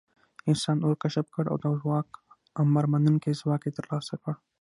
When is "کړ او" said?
1.35-1.57